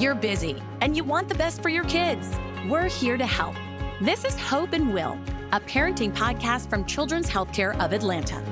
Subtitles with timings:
[0.00, 2.34] You're busy and you want the best for your kids.
[2.70, 3.54] We're here to help.
[4.00, 5.18] This is Hope and Will,
[5.52, 8.42] a parenting podcast from Children's Healthcare of Atlanta.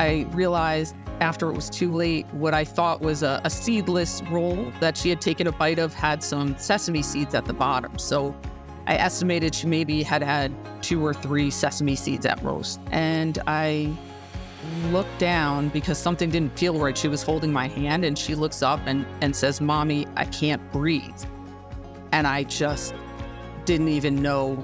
[0.00, 4.72] I realized after it was too late what I thought was a, a, seedless roll
[4.80, 7.96] that she had taken a bite of had some sesame seeds at the bottom.
[8.00, 8.34] So
[8.88, 10.52] I estimated she maybe had had
[10.82, 12.80] two or three sesame seeds at most.
[12.90, 13.96] And I
[14.90, 16.96] looked down because something didn't feel right.
[16.96, 20.62] She was holding my hand and she looks up and, and says, Mommy, I can't
[20.72, 21.24] breathe.
[22.12, 22.94] And I just
[23.64, 24.54] didn't even know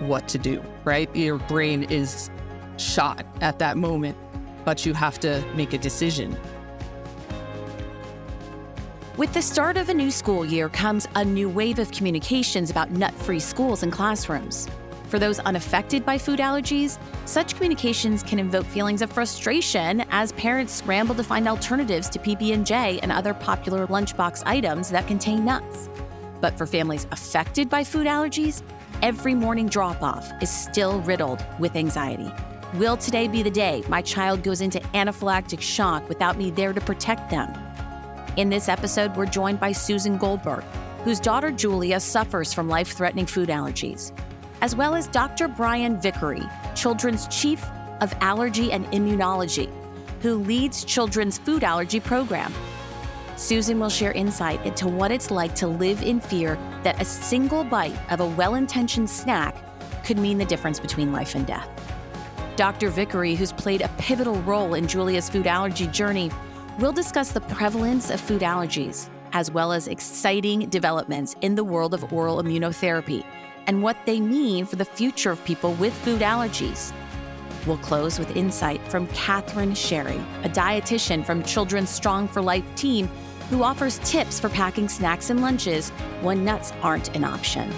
[0.00, 1.14] what to do, right?
[1.14, 2.30] Your brain is
[2.76, 4.16] shot at that moment
[4.64, 6.36] but you have to make a decision.
[9.16, 12.90] With the start of a new school year comes a new wave of communications about
[12.90, 14.68] nut free schools and classrooms.
[15.12, 20.72] For those unaffected by food allergies, such communications can invoke feelings of frustration as parents
[20.72, 25.90] scramble to find alternatives to PB&J and other popular lunchbox items that contain nuts.
[26.40, 28.62] But for families affected by food allergies,
[29.02, 32.32] every morning drop-off is still riddled with anxiety.
[32.76, 36.80] Will today be the day my child goes into anaphylactic shock without me there to
[36.80, 37.52] protect them?
[38.38, 40.64] In this episode, we're joined by Susan Goldberg,
[41.04, 44.14] whose daughter Julia suffers from life threatening food allergies,
[44.62, 45.48] as well as Dr.
[45.48, 46.42] Brian Vickery,
[46.76, 47.62] Children's Chief
[48.00, 49.68] of Allergy and Immunology,
[50.22, 52.54] who leads Children's Food Allergy Program.
[53.36, 57.64] Susan will share insight into what it's like to live in fear that a single
[57.64, 59.56] bite of a well intentioned snack
[60.04, 61.68] could mean the difference between life and death.
[62.54, 62.88] Dr.
[62.88, 66.30] Vickery, who's played a pivotal role in Julia's food allergy journey,
[66.78, 71.94] will discuss the prevalence of food allergies, as well as exciting developments in the world
[71.94, 73.24] of oral immunotherapy
[73.66, 76.92] and what they mean for the future of people with food allergies.
[77.66, 83.08] We'll close with insight from Katherine Shary, a dietitian from Children's Strong4Life team
[83.50, 85.90] who offers tips for packing snacks and lunches
[86.22, 87.70] when nuts aren't an option.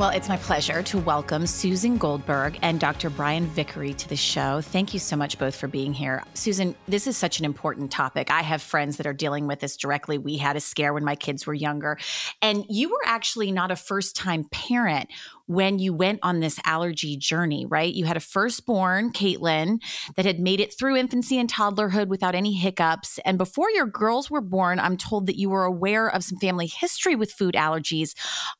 [0.00, 3.10] Well, it's my pleasure to welcome Susan Goldberg and Dr.
[3.10, 4.62] Brian Vickery to the show.
[4.62, 6.24] Thank you so much both for being here.
[6.32, 8.30] Susan, this is such an important topic.
[8.30, 10.16] I have friends that are dealing with this directly.
[10.16, 11.98] We had a scare when my kids were younger.
[12.40, 15.10] And you were actually not a first time parent
[15.50, 17.92] when you went on this allergy journey, right?
[17.92, 19.80] You had a firstborn, Caitlin,
[20.14, 23.18] that had made it through infancy and toddlerhood without any hiccups.
[23.24, 26.68] And before your girls were born, I'm told that you were aware of some family
[26.68, 28.14] history with food allergies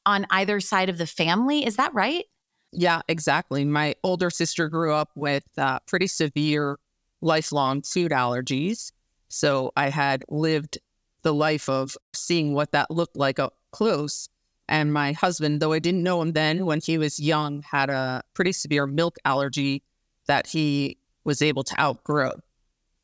[0.04, 1.64] on either side of the family.
[1.64, 2.24] Is that right?
[2.72, 3.64] Yeah, exactly.
[3.64, 6.76] My older sister grew up with uh, pretty severe
[7.20, 8.90] lifelong food allergies.
[9.28, 10.78] So I had lived
[11.22, 14.28] the life of seeing what that looked like up close.
[14.70, 18.22] And my husband, though I didn't know him then when he was young, had a
[18.34, 19.82] pretty severe milk allergy
[20.26, 22.34] that he was able to outgrow.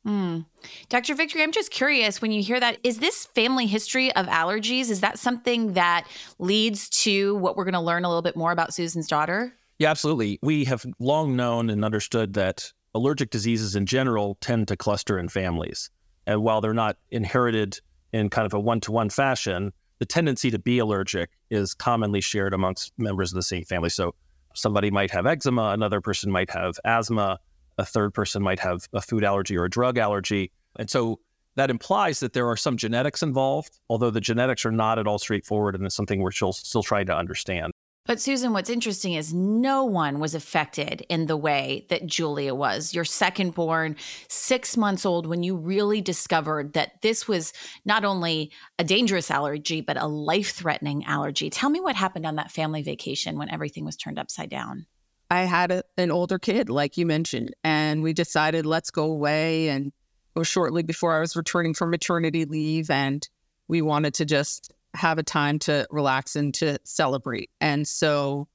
[0.07, 0.45] Mm.
[0.87, 1.13] Dr.
[1.13, 4.89] Vickery, I'm just curious when you hear that, is this family history of allergies?
[4.89, 6.07] Is that something that
[6.39, 9.53] leads to what we're going to learn a little bit more about Susan's daughter?
[9.77, 10.39] Yeah, absolutely.
[10.41, 15.27] We have long known and understood that allergic diseases in general tend to cluster in
[15.27, 15.89] families.
[16.25, 17.81] And while they're not inherited
[18.13, 22.21] in kind of a one to one fashion, the tendency to be allergic is commonly
[22.21, 23.89] shared amongst members of the same family.
[23.89, 24.13] So
[24.53, 27.39] somebody might have eczema, another person might have asthma,
[27.77, 30.51] a third person might have a food allergy or a drug allergy.
[30.77, 31.19] And so
[31.55, 35.19] that implies that there are some genetics involved, although the genetics are not at all
[35.19, 37.71] straightforward and it's something we're still, still trying to understand.
[38.07, 42.93] But Susan, what's interesting is no one was affected in the way that Julia was.
[42.93, 43.97] Your second born,
[44.29, 47.51] six months old, when you really discovered that this was
[47.83, 51.49] not only a dangerous allergy, but a life threatening allergy.
[51.49, 54.85] Tell me what happened on that family vacation when everything was turned upside down.
[55.29, 59.67] I had a, an older kid, like you mentioned, and we decided let's go away.
[59.67, 63.27] And it was shortly before I was returning from maternity leave, and
[63.67, 67.49] we wanted to just have a time to relax and to celebrate.
[67.61, 68.47] And so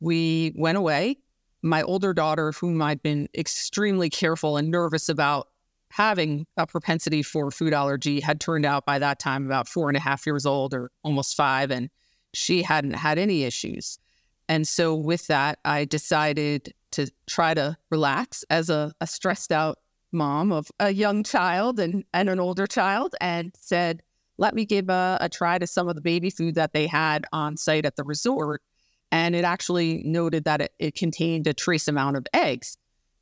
[0.00, 1.16] we went away.
[1.62, 5.48] My older daughter, whom I'd been extremely careful and nervous about
[5.88, 9.96] having a propensity for food allergy, had turned out by that time about four and
[9.96, 11.88] a half years old or almost five, and
[12.34, 13.98] she hadn't had any issues.
[14.48, 19.78] And so, with that, I decided to try to relax as a, a stressed out
[20.12, 24.02] mom of a young child and, and an older child, and said,
[24.38, 27.24] let me give a, a try to some of the baby food that they had
[27.32, 28.62] on site at the resort.
[29.12, 32.76] And it actually noted that it, it contained a trace amount of eggs,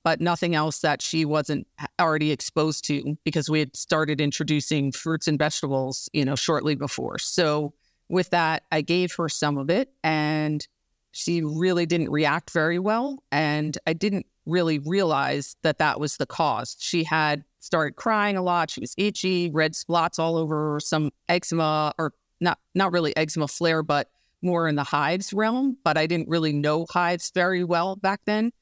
[0.05, 1.67] but nothing else that she wasn't
[2.01, 7.19] already exposed to because we had started introducing fruits and vegetables, you know, shortly before.
[7.19, 7.75] So
[8.09, 10.67] with that, I gave her some of it and
[11.13, 13.23] she really didn't react very well.
[13.31, 16.77] And I didn't really realize that that was the cause.
[16.79, 18.71] She had started crying a lot.
[18.71, 23.83] She was itchy, red spots all over some eczema, or not, not really eczema flare,
[23.83, 24.11] but
[24.43, 25.77] more in the hives realm.
[25.85, 28.53] But I didn't really know hives very well back then.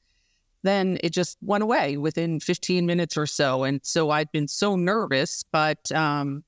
[0.63, 3.63] Then it just went away within 15 minutes or so.
[3.63, 6.43] And so I'd been so nervous, but um,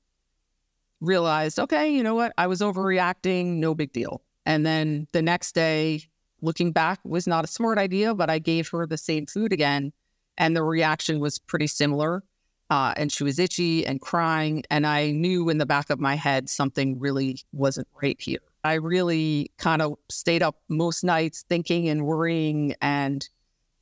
[1.00, 2.32] realized, okay, you know what?
[2.38, 4.22] I was overreacting, no big deal.
[4.46, 6.04] And then the next day,
[6.40, 9.92] looking back, was not a smart idea, but I gave her the same food again.
[10.38, 12.22] And the reaction was pretty similar.
[12.70, 14.64] Uh, and she was itchy and crying.
[14.70, 18.40] And I knew in the back of my head something really wasn't right here.
[18.64, 23.28] I really kind of stayed up most nights thinking and worrying and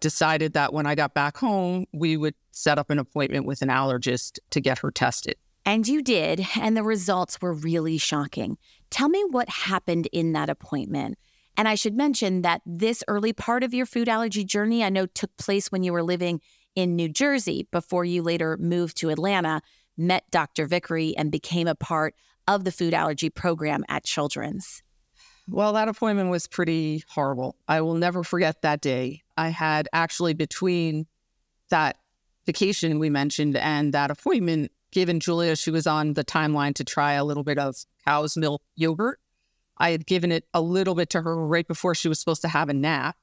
[0.00, 3.68] decided that when I got back home, we would set up an appointment with an
[3.68, 5.36] allergist to get her tested.
[5.64, 8.58] And you did, and the results were really shocking.
[8.90, 11.16] Tell me what happened in that appointment.
[11.56, 15.06] And I should mention that this early part of your food allergy journey, I know
[15.06, 16.40] took place when you were living
[16.74, 19.62] in New Jersey before you later moved to Atlanta,
[19.96, 20.66] met Dr.
[20.66, 22.14] Vickery, and became a part
[22.48, 24.82] of the food allergy program at Children's.
[25.48, 27.56] Well, that appointment was pretty horrible.
[27.66, 29.22] I will never forget that day.
[29.36, 31.06] I had actually between
[31.68, 31.96] that
[32.46, 37.14] vacation we mentioned and that appointment given Julia, she was on the timeline to try
[37.14, 39.18] a little bit of cow's milk yogurt.
[39.78, 42.48] I had given it a little bit to her right before she was supposed to
[42.48, 43.16] have a nap.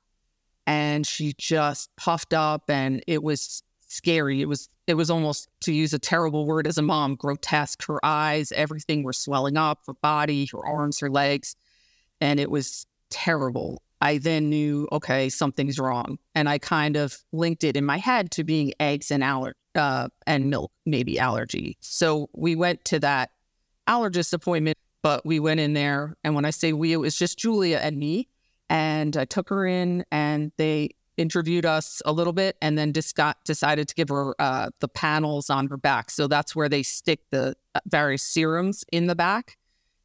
[0.70, 4.40] And she just puffed up and it was scary.
[4.40, 7.84] It was it was almost to use a terrible word as a mom, grotesque.
[7.88, 11.56] Her eyes, everything were swelling up, her body, her arms, her legs.
[12.22, 13.82] And it was terrible.
[14.02, 16.20] I then knew, okay, something's wrong.
[16.36, 20.10] And I kind of linked it in my head to being eggs and aller- uh,
[20.28, 21.78] and milk, maybe allergy.
[21.82, 23.32] So we went to that
[23.88, 26.16] allergist appointment, but we went in there.
[26.24, 28.28] And when I say we, it was just Julia and me.
[28.70, 33.16] And I took her in and they interviewed us a little bit and then just
[33.16, 36.10] got, decided to give her uh, the panels on her back.
[36.12, 39.58] So that's where they stick the uh, various serums in the back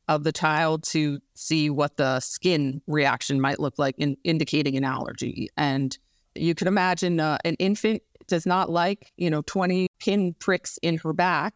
[0.09, 4.85] of the child to see what the skin reaction might look like in indicating an
[4.85, 5.49] allergy.
[5.57, 5.97] And
[6.35, 10.99] you can imagine uh, an infant does not like, you know, 20 pin pricks in
[10.99, 11.55] her back.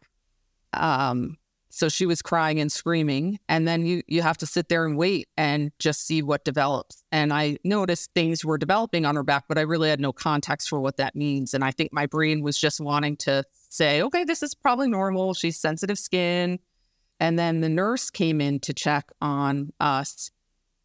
[0.73, 1.37] Um,
[1.71, 3.39] so she was crying and screaming.
[3.49, 7.05] And then you you have to sit there and wait and just see what develops.
[7.13, 10.69] And I noticed things were developing on her back, but I really had no context
[10.69, 11.55] for what that means.
[11.55, 15.35] And I think my brain was just wanting to say, okay, this is probably normal.
[15.35, 16.59] She's sensitive skin
[17.21, 20.31] and then the nurse came in to check on us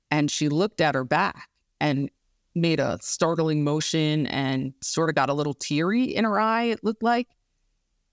[0.10, 1.50] and she looked at her back
[1.80, 2.10] and
[2.56, 6.84] made a startling motion and sort of got a little teary in her eye, it
[6.84, 7.28] looked like.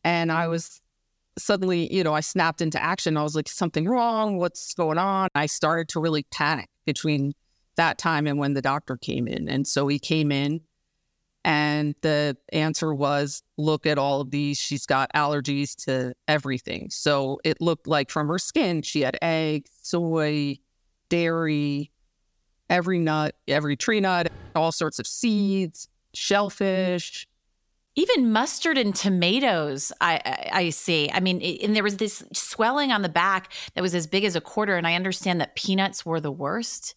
[0.03, 0.51] And I mm.
[0.51, 0.80] was
[1.41, 3.17] suddenly, you know, I snapped into action.
[3.17, 4.37] I was like, something wrong?
[4.37, 5.29] What's going on?
[5.35, 7.33] I started to really panic between
[7.77, 9.49] that time and when the doctor came in.
[9.49, 10.61] And so he came in
[11.45, 14.59] and the answer was look at all of these.
[14.59, 16.89] She's got allergies to everything.
[16.91, 20.59] So it looked like from her skin, she had eggs, soy,
[21.09, 21.91] dairy,
[22.69, 27.27] every nut, every tree nut, all sorts of seeds, shellfish.
[28.01, 31.11] Even mustard and tomatoes, I, I, I see.
[31.13, 34.35] I mean, and there was this swelling on the back that was as big as
[34.35, 34.79] a quarter.
[34.79, 36.95] And I understand that peanuts were the worst.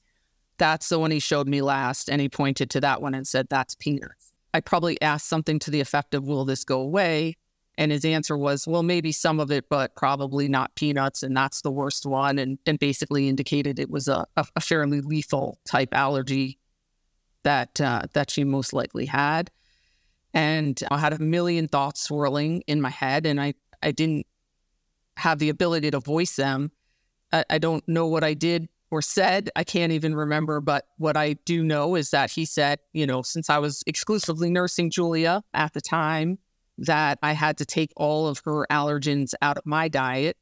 [0.57, 2.10] That's the one he showed me last.
[2.10, 4.31] And he pointed to that one and said, that's peanuts.
[4.53, 7.36] I probably asked something to the effect of, Will this go away?
[7.77, 11.22] And his answer was, Well, maybe some of it, but probably not peanuts.
[11.22, 12.39] And that's the worst one.
[12.39, 16.60] And, and basically indicated it was a, a, fairly lethal type allergy
[17.43, 19.51] that, uh, that she most likely had.
[20.34, 24.25] And I had a million thoughts swirling in my head, and I, I didn't
[25.18, 26.72] have the ability to voice them.
[27.32, 29.50] I, I don't know what I did or said.
[29.56, 30.62] I can't even remember.
[30.62, 34.50] But what I do know is that he said, you know, since I was exclusively
[34.50, 36.40] nursing Julia at the time,
[36.78, 40.38] that I had to take all of her allergens out of my diet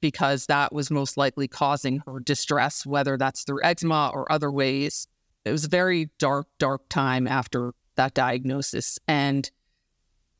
[0.00, 5.06] because that was most likely causing her distress, whether that's through eczema or other ways.
[5.44, 8.98] It was a very dark, dark time after that diagnosis.
[9.06, 9.50] And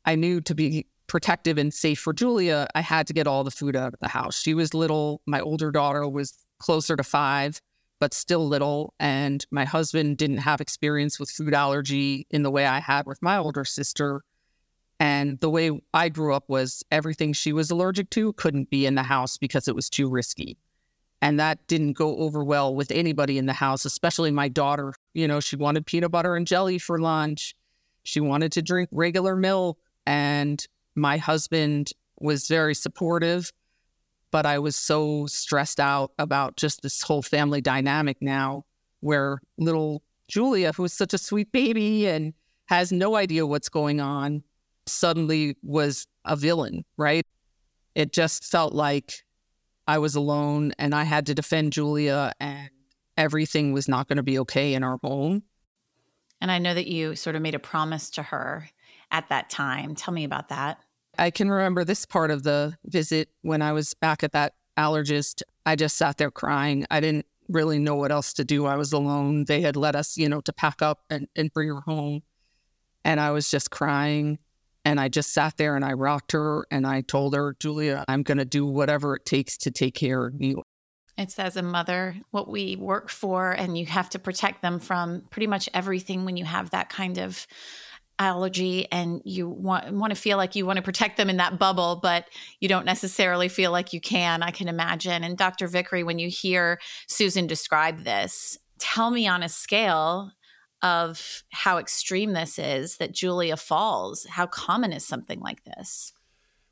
[0.03, 3.51] I knew to be protective and safe for Julia, I had to get all the
[3.51, 4.41] food out of the house.
[4.41, 5.21] She was little.
[5.27, 7.61] My older daughter was closer to five,
[7.99, 8.95] but still little.
[8.99, 13.21] And my husband didn't have experience with food allergy in the way I had with
[13.21, 14.23] my older sister.
[14.99, 18.95] And the way I grew up was everything she was allergic to couldn't be in
[18.95, 20.57] the house because it was too risky.
[21.21, 24.93] And that didn't go over well with anybody in the house, especially my daughter.
[25.13, 27.55] You know, she wanted peanut butter and jelly for lunch.
[28.03, 29.77] She wanted to drink regular milk.
[30.07, 33.51] And my husband was very supportive
[34.31, 38.65] but I was so stressed out about just this whole family dynamic now
[39.01, 42.33] where little Julia, who is such a sweet baby and
[42.65, 44.41] has no idea what's going on,
[44.85, 47.25] suddenly was a villain, right?
[47.93, 49.23] It just felt like
[49.91, 52.69] I was alone and I had to defend Julia and
[53.17, 55.43] everything was not going to be okay in our home.
[56.39, 58.69] And I know that you sort of made a promise to her
[59.11, 59.93] at that time.
[59.95, 60.79] Tell me about that.
[61.19, 65.41] I can remember this part of the visit when I was back at that allergist.
[65.65, 66.85] I just sat there crying.
[66.89, 68.67] I didn't really know what else to do.
[68.67, 69.43] I was alone.
[69.43, 72.23] They had let us, you know, to pack up and, and bring her home.
[73.03, 74.39] And I was just crying.
[74.83, 78.23] And I just sat there and I rocked her and I told her, Julia, I'm
[78.23, 80.63] going to do whatever it takes to take care of you.
[81.17, 85.21] It's as a mother what we work for, and you have to protect them from
[85.29, 87.45] pretty much everything when you have that kind of
[88.17, 91.57] allergy and you want want to feel like you want to protect them in that
[91.57, 92.25] bubble but
[92.59, 96.29] you don't necessarily feel like you can i can imagine and dr vickery when you
[96.29, 100.31] hear susan describe this tell me on a scale
[100.83, 106.13] of how extreme this is that julia falls how common is something like this?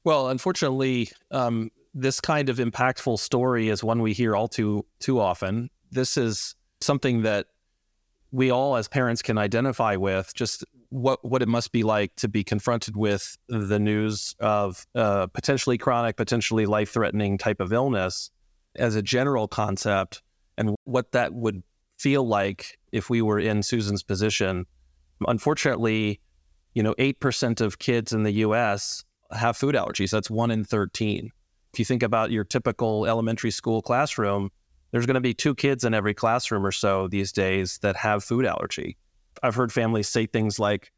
[0.03, 5.19] Well unfortunately um, this kind of impactful story is one we hear all too too
[5.19, 5.69] often.
[5.91, 7.47] This is something that
[8.31, 12.27] we all as parents can identify with just what what it must be like to
[12.27, 18.31] be confronted with the news of uh, potentially chronic, potentially life threatening type of illness
[18.75, 20.21] as a general concept,
[20.57, 21.63] and what that would
[21.97, 24.65] feel like if we were in Susan's position.
[25.27, 26.19] Unfortunately,
[26.73, 29.03] you know, eight percent of kids in the U.S.
[29.31, 30.11] have food allergies.
[30.11, 31.31] That's one in thirteen.
[31.73, 34.49] If you think about your typical elementary school classroom,
[34.91, 38.23] there's going to be two kids in every classroom or so these days that have
[38.23, 38.97] food allergy.
[39.43, 40.91] I've heard families say things like,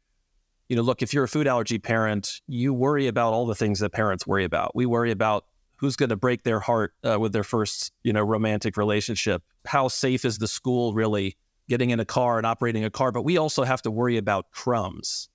[0.68, 3.80] you know, look, if you're a food allergy parent, you worry about all the things
[3.80, 4.74] that parents worry about.
[4.74, 5.44] We worry about
[5.76, 9.42] who's going to break their heart uh, with their first, you know, romantic relationship.
[9.66, 11.36] How safe is the school really
[11.72, 13.12] getting in a car and operating a car?
[13.12, 15.30] But we also have to worry about crumbs.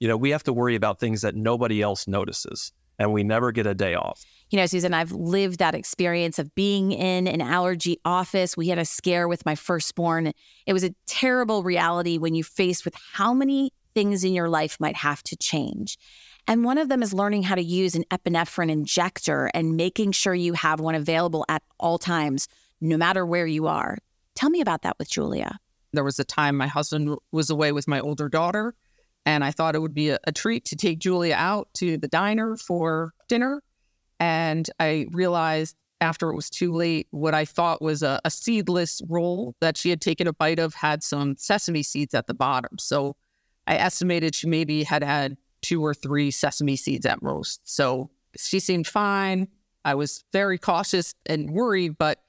[0.00, 3.52] You know, we have to worry about things that nobody else notices and we never
[3.52, 4.24] get a day off.
[4.50, 8.56] You know, Susan, I've lived that experience of being in an allergy office.
[8.56, 10.32] We had a scare with my firstborn.
[10.66, 14.78] It was a terrible reality when you faced with how many things in your life
[14.80, 15.98] might have to change.
[16.48, 20.34] And one of them is learning how to use an epinephrine injector and making sure
[20.34, 22.48] you have one available at all times,
[22.80, 23.98] no matter where you are.
[24.34, 25.58] Tell me about that with Julia.
[25.92, 28.74] There was a time my husband was away with my older daughter
[29.26, 32.08] and I thought it would be a, a treat to take Julia out to the
[32.08, 33.60] diner for dinner.
[34.20, 39.02] And I realized after it was too late, what I thought was a, a, seedless
[39.08, 42.78] roll that she had taken a bite of had some sesame seeds at the bottom.
[42.78, 43.16] So
[43.66, 47.60] I estimated she maybe had had two or three sesame seeds at most.
[47.64, 49.48] So she seemed fine.
[49.84, 52.20] I was very cautious and worried, but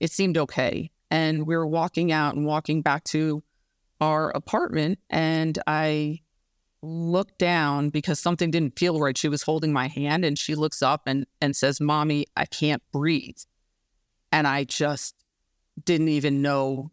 [0.00, 0.90] it seemed okay.
[1.10, 3.42] And we were walking out and walking back to
[4.00, 6.20] our apartment, and I
[6.82, 9.16] looked down because something didn't feel right.
[9.16, 12.82] She was holding my hand and she looks up and, and says, Mommy, I can't
[12.92, 13.38] breathe.
[14.30, 15.14] And I just
[15.84, 16.90] didn't even know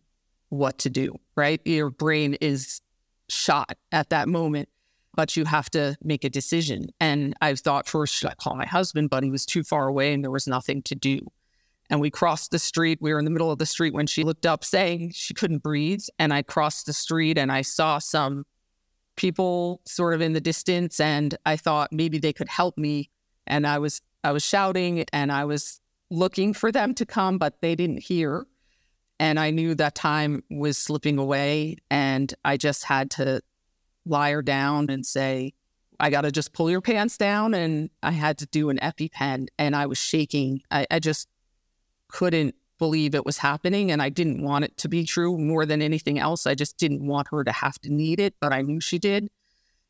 [0.49, 1.61] what to do, right?
[1.65, 2.81] Your brain is
[3.29, 4.69] shot at that moment,
[5.15, 6.87] but you have to make a decision.
[6.99, 9.09] And I thought first, should I call my husband?
[9.09, 11.19] But he was too far away and there was nothing to do.
[11.93, 12.97] And we crossed the street.
[13.01, 15.61] We were in the middle of the street when she looked up saying she couldn't
[15.61, 16.01] breathe.
[16.17, 18.47] And I crossed the street and I saw some
[19.15, 23.11] people sort of in the distance and I thought maybe they could help me
[23.45, 27.61] and I was I was shouting and I was looking for them to come but
[27.61, 28.47] they didn't hear
[29.19, 33.41] and I knew that time was slipping away and I just had to
[34.03, 35.53] lie her down and say
[35.99, 39.49] I got to just pull your pants down and I had to do an EpiPen
[39.59, 41.27] and I was shaking I, I just
[42.13, 45.81] couldn't believe it was happening and I didn't want it to be true more than
[45.81, 46.45] anything else.
[46.45, 49.29] I just didn't want her to have to need it, but I knew she did.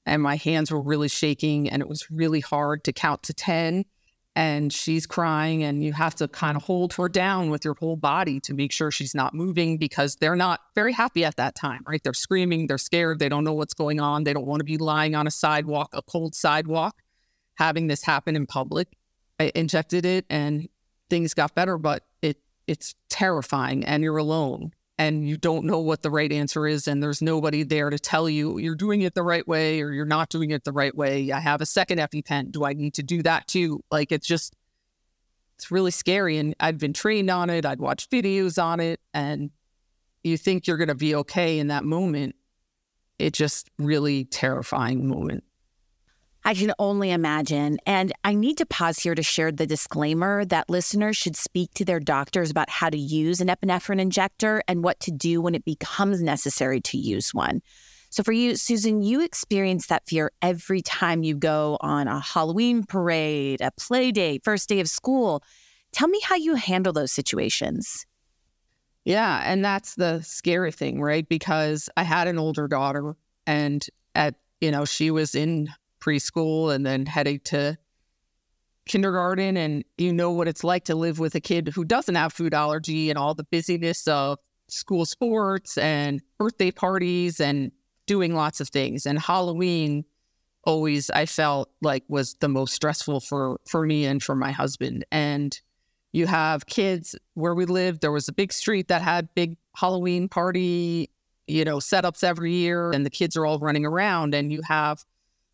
[0.06, 3.86] And my hands were really shaking and it was really hard to count to 10.
[4.36, 7.96] And she's crying, and you have to kind of hold her down with your whole
[7.96, 11.82] body to make sure she's not moving because they're not very happy at that time,
[11.88, 12.01] right?
[12.03, 14.80] They're screaming, they're scared, they don't know what's going on, they don't want to be
[14.80, 16.96] lying on a sidewalk, a cold sidewalk,
[17.60, 18.88] having this happen in public.
[19.39, 20.68] I injected it and
[21.12, 22.03] things got better, but
[22.67, 27.01] it's terrifying and you're alone and you don't know what the right answer is and
[27.01, 30.29] there's nobody there to tell you you're doing it the right way or you're not
[30.29, 31.32] doing it the right way.
[31.32, 32.51] I have a second EpiPen.
[32.51, 33.82] Do I need to do that too?
[33.91, 34.55] Like it's just
[35.55, 37.65] it's really scary and I'd been trained on it.
[37.65, 39.51] I'd watched videos on it and
[40.24, 42.36] you think you're going to be okay in that moment.
[43.20, 45.43] It's just really terrifying moment.
[46.46, 47.78] I can only imagine.
[47.86, 51.86] And I need to pause here to share the disclaimer that listeners should speak to
[51.86, 55.64] their doctors about how to use an epinephrine injector and what to do when it
[55.64, 57.62] becomes necessary to use one.
[58.10, 62.84] So, for you, Susan, you experience that fear every time you go on a Halloween
[62.84, 65.42] parade, a play date, first day of school.
[65.94, 68.06] Tell me how you handle those situations.
[69.06, 69.42] Yeah.
[69.44, 71.28] And that's the scary thing, right?
[71.28, 73.86] Because I had an older daughter and
[74.16, 75.70] at, you know, she was in
[76.03, 77.77] preschool and then heading to
[78.86, 79.57] kindergarten.
[79.57, 82.53] And you know what it's like to live with a kid who doesn't have food
[82.53, 87.72] allergy and all the busyness of school sports and birthday parties and
[88.05, 89.05] doing lots of things.
[89.05, 90.05] And Halloween
[90.65, 95.05] always I felt like was the most stressful for for me and for my husband.
[95.12, 95.60] And
[96.12, 100.29] you have kids where we lived, there was a big street that had big Halloween
[100.29, 101.10] party,
[101.48, 105.03] you know, setups every year and the kids are all running around and you have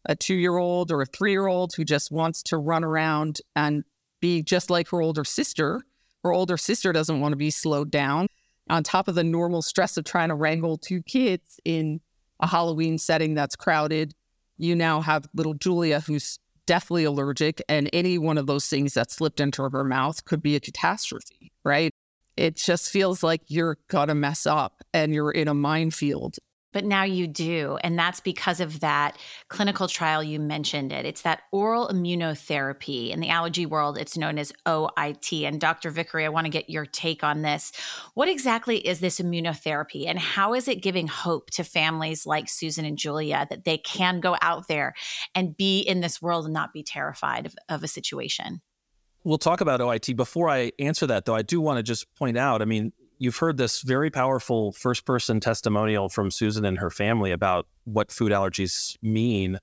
[0.06, 3.40] a two year old or a three year old who just wants to run around
[3.56, 3.84] and
[4.22, 5.82] be just like her older sister.
[6.24, 8.28] Her older sister doesn't want to be slowed down.
[8.70, 12.02] On top of the normal stress of trying to wrangle two kids in
[12.40, 14.14] a Halloween setting that's crowded,
[14.58, 19.10] you now have little Julia who's deathly allergic, and any one of those things that
[19.10, 21.92] slipped into her mouth could be a catastrophe, right?
[22.38, 26.38] It just feels like you're gonna mess up and you're in a minefield
[26.72, 27.78] but now you do.
[27.84, 31.06] And that's because of that clinical trial you mentioned it.
[31.06, 33.12] It's that oral immunotherapy.
[33.12, 35.48] In the allergy world, it's known as OIT.
[35.48, 35.90] And Dr.
[35.90, 37.72] Vickery, I want to get your take on this.
[38.14, 42.86] What exactly is this immunotherapy and how is it giving hope to families like Susan
[42.86, 44.94] and Julia that they can go out there
[45.34, 48.62] and be in this world and not be terrified of, of a situation?
[49.24, 50.16] We'll talk about OIT.
[50.16, 53.38] Before I answer that, though, I do want to just point out I mean, you've
[53.38, 58.32] heard this very powerful first person testimonial from Susan and her family about what food
[58.32, 59.60] allergies mean.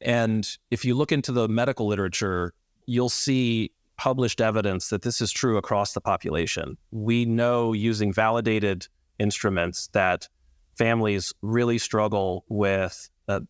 [0.00, 2.52] And if you look into the medical literature,
[2.86, 6.76] you'll see published evidence that this is true across the population.
[6.92, 8.86] We know using validated
[9.18, 10.28] instruments that
[10.76, 13.40] families really struggle with uh,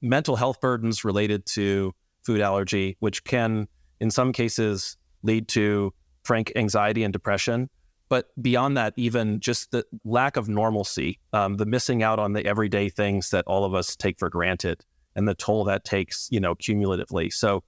[0.00, 1.94] mental health burdens related to
[2.24, 3.68] food allergy, which can,
[4.00, 5.94] in some cases, lead to
[6.24, 7.68] frank anxiety and depression.
[8.12, 12.44] But beyond that, even just the lack of normalcy, um, the missing out on the
[12.44, 14.84] everyday things that all of us take for granted
[15.16, 17.30] and the toll that takes, you know, cumulatively.
[17.30, 17.64] So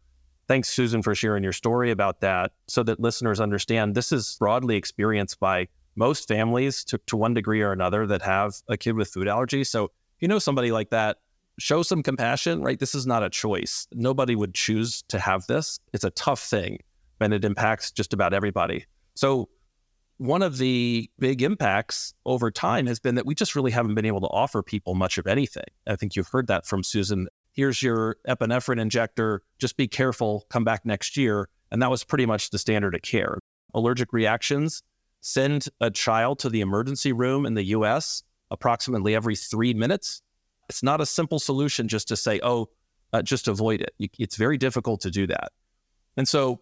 [0.46, 4.76] thanks, Susan, for sharing your story about that so that listeners understand this is broadly
[4.76, 9.08] experienced by most families to, to one degree or another that have a kid with
[9.08, 9.68] food allergies.
[9.68, 11.20] So if you know somebody like that,
[11.58, 12.78] show some compassion, right?
[12.78, 13.88] This is not a choice.
[13.94, 15.80] Nobody would choose to have this.
[15.94, 16.80] It's a tough thing
[17.18, 18.84] and it impacts just about everybody.
[19.14, 19.48] So
[20.18, 24.04] one of the big impacts over time has been that we just really haven't been
[24.04, 25.64] able to offer people much of anything.
[25.86, 27.28] I think you've heard that from Susan.
[27.52, 29.42] Here's your epinephrine injector.
[29.58, 30.46] Just be careful.
[30.50, 31.48] Come back next year.
[31.70, 33.38] And that was pretty much the standard of care.
[33.74, 34.82] Allergic reactions
[35.20, 40.22] send a child to the emergency room in the US approximately every three minutes.
[40.68, 42.68] It's not a simple solution just to say, oh,
[43.12, 43.94] uh, just avoid it.
[44.18, 45.52] It's very difficult to do that.
[46.16, 46.60] And so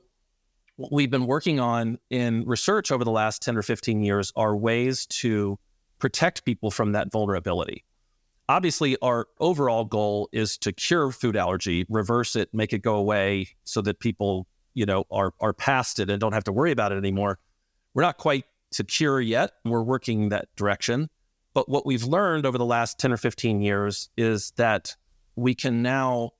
[0.77, 4.57] what we've been working on in research over the last 10 or 15 years are
[4.57, 5.59] ways to
[5.99, 7.85] protect people from that vulnerability.
[8.49, 13.49] Obviously, our overall goal is to cure food allergy, reverse it, make it go away
[13.65, 16.93] so that people, you know, are are past it and don't have to worry about
[16.93, 17.39] it anymore.
[17.95, 19.53] We're not quite to cure yet.
[19.65, 21.09] We're working that direction.
[21.55, 24.97] But what we've learned over the last 10 or 15 years is that
[25.37, 26.33] we can now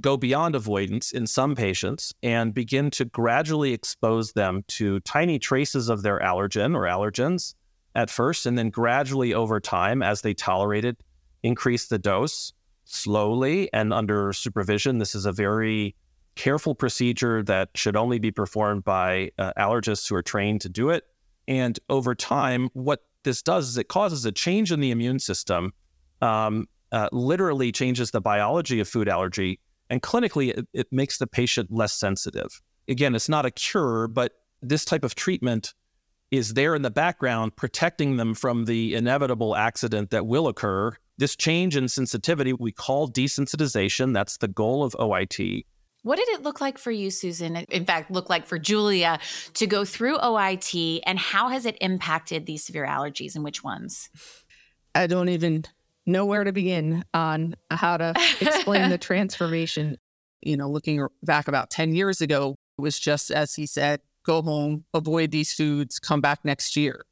[0.00, 5.88] go beyond avoidance in some patients and begin to gradually expose them to tiny traces
[5.88, 7.54] of their allergen or allergens
[7.94, 10.96] at first, and then gradually over time, as they tolerate it,
[11.42, 12.52] increase the dose
[12.84, 14.98] slowly and under supervision.
[14.98, 15.94] This is a very
[16.34, 20.88] careful procedure that should only be performed by uh, allergists who are trained to do
[20.88, 21.04] it.
[21.46, 25.72] And over time, what this does is it causes a change in the immune system,
[26.22, 29.60] um, uh, literally changes the biology of food allergy
[29.92, 32.62] and clinically, it, it makes the patient less sensitive.
[32.88, 35.74] Again, it's not a cure, but this type of treatment
[36.30, 40.96] is there in the background protecting them from the inevitable accident that will occur.
[41.18, 44.14] This change in sensitivity we call desensitization.
[44.14, 45.66] That's the goal of OIT.
[46.04, 47.56] What did it look like for you, Susan?
[47.56, 49.20] In fact, look like for Julia
[49.54, 54.08] to go through OIT, and how has it impacted these severe allergies and which ones?
[54.94, 55.66] I don't even
[56.06, 59.98] know where to begin on how to explain the transformation.
[60.42, 64.42] You know, looking back about 10 years ago, it was just as he said, go
[64.42, 67.04] home, avoid these foods, come back next year,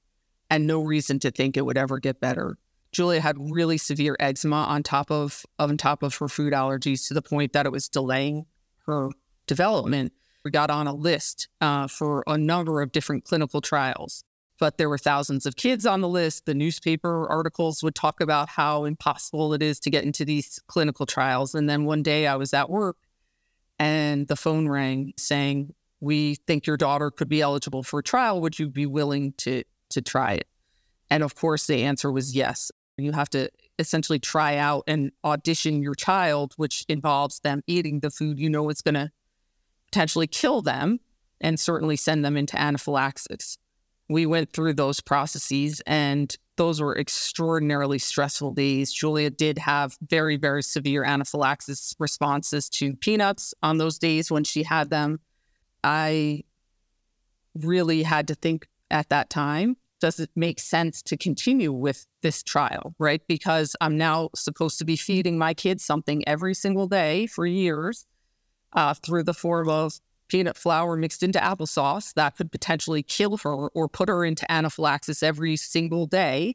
[0.49, 2.57] and no reason to think it would ever get better.
[2.93, 7.15] Julia had really severe eczema on top of on top of her food allergies to
[7.15, 8.47] the point that it was delaying
[8.87, 9.11] her
[9.47, 10.13] development.
[10.45, 14.25] We got on a list uh, for a number of different clinical trials,
[14.61, 16.45] but there were thousands of kids on the list.
[16.45, 21.07] The newspaper articles would talk about how impossible it is to get into these clinical
[21.07, 21.55] trials.
[21.55, 22.99] And then one day I was at work
[23.79, 28.41] and the phone rang saying, "We think your daughter could be eligible for a trial.
[28.43, 30.47] Would you be willing to to try it?"
[31.09, 32.71] And of course, the answer was yes.
[32.99, 38.11] You have to essentially try out and audition your child, which involves them eating the
[38.11, 39.11] food you know is going to
[39.87, 41.01] potentially kill them
[41.41, 43.57] and certainly send them into anaphylaxis.
[44.11, 48.93] We went through those processes and those were extraordinarily stressful days.
[48.93, 54.65] Julia did have very, very severe anaphylaxis responses to peanuts on those days when she
[54.65, 55.21] had them.
[55.85, 56.43] I
[57.55, 62.43] really had to think at that time does it make sense to continue with this
[62.43, 63.23] trial, right?
[63.29, 68.07] Because I'm now supposed to be feeding my kids something every single day for years
[68.73, 73.69] uh, through the form of peanut flour mixed into applesauce that could potentially kill her
[73.69, 76.55] or put her into anaphylaxis every single day.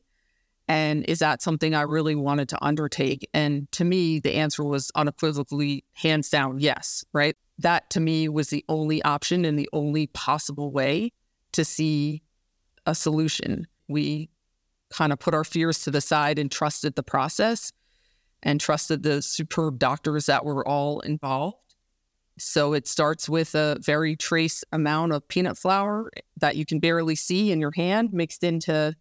[0.67, 3.29] And is that something I really wanted to undertake?
[3.33, 7.35] And to me, the answer was unequivocally, hands down, yes, right?
[7.59, 11.11] That to me was the only option and the only possible way
[11.51, 12.23] to see
[12.85, 13.67] a solution.
[13.88, 14.29] We
[14.89, 17.71] kind of put our fears to the side and trusted the process
[18.41, 21.57] and trusted the superb doctors that were all involved.
[22.37, 27.15] So it starts with a very trace amount of peanut flour that you can barely
[27.15, 28.93] see in your hand mixed into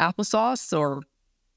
[0.00, 1.02] applesauce or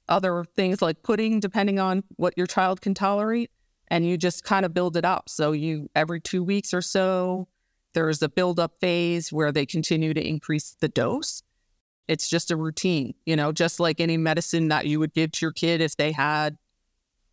[0.08, 3.50] other things like pudding, depending on what your child can tolerate.
[3.88, 5.30] And you just kind of build it up.
[5.30, 7.48] So you every two weeks or so,
[7.94, 11.44] there's a build up phase where they continue to increase the dose.
[12.08, 15.46] It's just a routine, you know, just like any medicine that you would give to
[15.46, 16.58] your kid if they had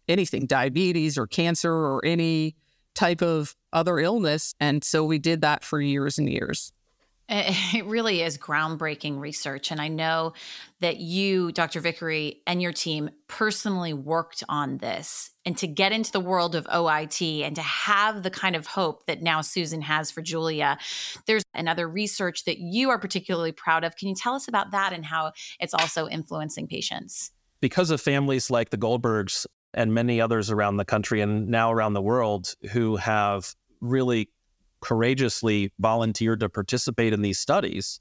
[0.06, 2.56] anything, diabetes or cancer or any
[2.94, 4.54] type of other illness.
[4.60, 6.72] And so we did that for years and years.
[7.30, 9.70] It really is groundbreaking research.
[9.70, 10.32] And I know
[10.80, 11.80] that you, Dr.
[11.80, 15.30] Vickery, and your team personally worked on this.
[15.46, 19.06] And to get into the world of OIT and to have the kind of hope
[19.06, 20.78] that now Susan has for Julia,
[21.26, 23.96] there's another research that you are particularly proud of.
[23.96, 27.30] Can you tell us about that and how it's also influencing patients?
[27.60, 31.92] Because of families like the Goldbergs and many others around the country and now around
[31.92, 34.28] the world who have really
[34.80, 38.00] courageously volunteered to participate in these studies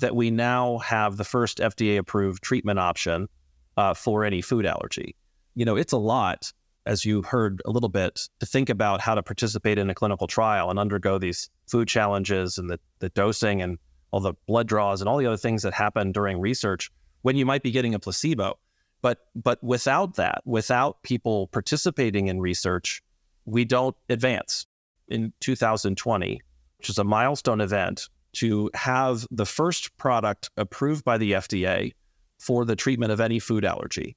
[0.00, 3.28] that we now have the first FDA approved treatment option
[3.76, 5.16] uh, for any food allergy.
[5.54, 6.52] You know, it's a lot,
[6.86, 10.26] as you heard a little bit, to think about how to participate in a clinical
[10.26, 13.78] trial and undergo these food challenges and the, the dosing and
[14.12, 16.90] all the blood draws and all the other things that happen during research
[17.22, 18.58] when you might be getting a placebo.
[19.02, 23.02] But but without that, without people participating in research,
[23.44, 24.66] we don't advance
[25.08, 26.40] in 2020,
[26.78, 31.92] which is a milestone event to have the first product approved by the FDA
[32.38, 34.16] for the treatment of any food allergy.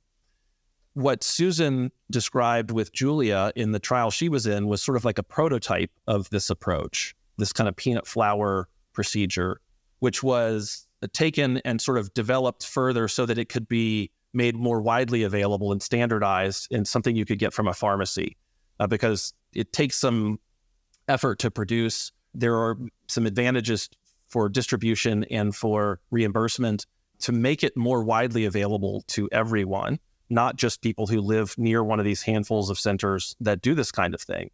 [0.94, 5.18] What Susan described with Julia in the trial she was in was sort of like
[5.18, 9.60] a prototype of this approach, this kind of peanut flour procedure,
[10.00, 14.82] which was taken and sort of developed further so that it could be made more
[14.82, 18.38] widely available and standardized and something you could get from a pharmacy.
[18.80, 20.40] Uh, because it takes some
[21.08, 22.12] effort to produce.
[22.34, 23.90] There are some advantages
[24.30, 26.86] for distribution and for reimbursement
[27.20, 32.00] to make it more widely available to everyone, not just people who live near one
[32.00, 34.50] of these handfuls of centers that do this kind of thing.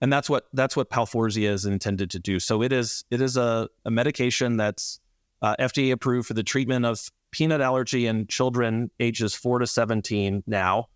[0.00, 2.38] And that's what that's what Palforzia is intended to do.
[2.38, 5.00] So it is it is a, a medication that's
[5.40, 7.00] uh, FDA approved for the treatment of
[7.34, 10.86] peanut allergy in children ages four to 17 now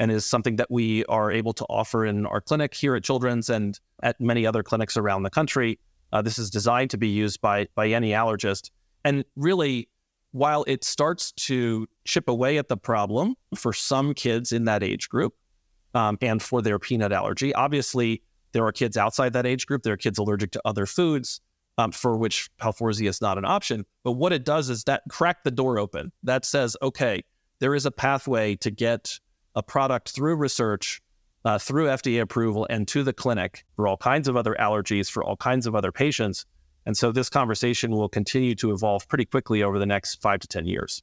[0.00, 3.50] and is something that we are able to offer in our clinic here at Children's
[3.50, 5.78] and at many other clinics around the country.
[6.10, 8.70] Uh, this is designed to be used by by any allergist,
[9.04, 9.86] and really,
[10.32, 15.10] while it starts to chip away at the problem for some kids in that age
[15.10, 15.34] group
[15.94, 19.82] um, and for their peanut allergy, obviously there are kids outside that age group.
[19.82, 21.42] There are kids allergic to other foods.
[21.76, 23.84] Um, for which Palforzia is not an option.
[24.04, 26.12] But what it does is that crack the door open.
[26.22, 27.24] That says, okay,
[27.58, 29.18] there is a pathway to get
[29.56, 31.02] a product through research,
[31.44, 35.24] uh, through FDA approval, and to the clinic for all kinds of other allergies, for
[35.24, 36.46] all kinds of other patients.
[36.86, 40.46] And so this conversation will continue to evolve pretty quickly over the next five to
[40.46, 41.02] 10 years.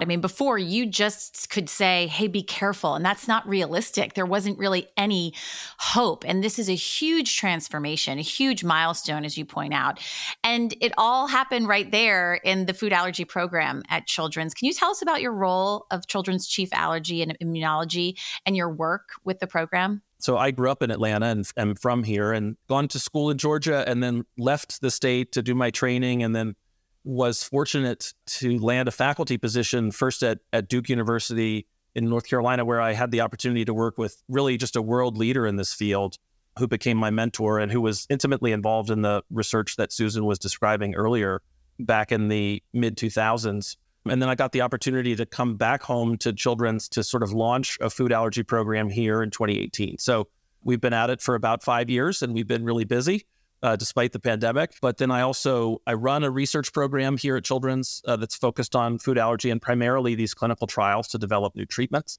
[0.00, 2.94] I mean, before you just could say, hey, be careful.
[2.94, 4.14] And that's not realistic.
[4.14, 5.34] There wasn't really any
[5.78, 6.24] hope.
[6.26, 10.00] And this is a huge transformation, a huge milestone, as you point out.
[10.42, 14.54] And it all happened right there in the food allergy program at Children's.
[14.54, 18.70] Can you tell us about your role of Children's Chief Allergy and Immunology and your
[18.70, 20.02] work with the program?
[20.20, 23.38] So I grew up in Atlanta and am from here and gone to school in
[23.38, 26.56] Georgia and then left the state to do my training and then
[27.04, 32.64] was fortunate to land a faculty position first at, at Duke University in North Carolina,
[32.64, 35.72] where I had the opportunity to work with really just a world leader in this
[35.72, 36.18] field
[36.58, 40.38] who became my mentor and who was intimately involved in the research that Susan was
[40.38, 41.42] describing earlier
[41.78, 43.76] back in the mid 2000s.
[44.06, 47.32] And then I got the opportunity to come back home to Children's to sort of
[47.32, 49.98] launch a food allergy program here in 2018.
[49.98, 50.28] So
[50.62, 53.26] we've been at it for about five years and we've been really busy
[53.62, 54.74] uh, despite the pandemic.
[54.80, 58.74] But then I also I run a research program here at Children's uh, that's focused
[58.74, 62.18] on food allergy and primarily these clinical trials to develop new treatments.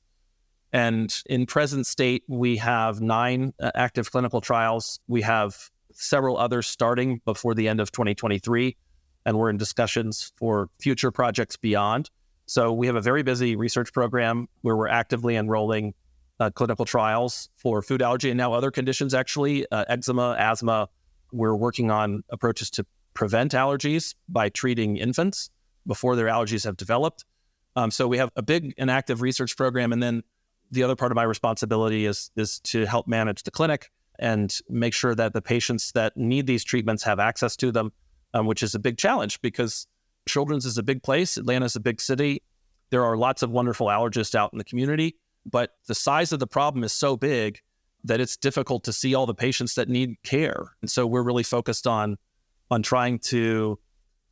[0.73, 4.99] And in present state, we have nine uh, active clinical trials.
[5.07, 8.77] We have several others starting before the end of 2023,
[9.25, 12.09] and we're in discussions for future projects beyond.
[12.45, 15.93] So we have a very busy research program where we're actively enrolling
[16.39, 20.87] uh, clinical trials for food allergy and now other conditions, actually uh, eczema, asthma,
[21.31, 25.49] we're working on approaches to prevent allergies by treating infants
[25.85, 27.25] before their allergies have developed.
[27.75, 30.23] Um, so we have a big and active research program, and then
[30.71, 34.93] the other part of my responsibility is is to help manage the clinic and make
[34.93, 37.91] sure that the patients that need these treatments have access to them,
[38.33, 39.87] um, which is a big challenge because
[40.27, 42.43] Children's is a big place, Atlanta is a big city.
[42.91, 45.15] There are lots of wonderful allergists out in the community,
[45.49, 47.61] but the size of the problem is so big
[48.03, 50.75] that it's difficult to see all the patients that need care.
[50.81, 52.17] And so we're really focused on
[52.69, 53.77] on trying to